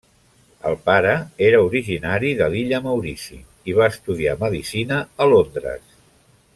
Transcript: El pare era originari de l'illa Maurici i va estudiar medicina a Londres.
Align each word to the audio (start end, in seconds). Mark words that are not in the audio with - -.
El 0.69 0.77
pare 0.87 1.11
era 1.49 1.59
originari 1.65 2.31
de 2.39 2.47
l'illa 2.55 2.79
Maurici 2.87 3.37
i 3.73 3.79
va 3.81 3.91
estudiar 3.93 4.37
medicina 4.47 5.03
a 5.27 5.33
Londres. 5.35 5.85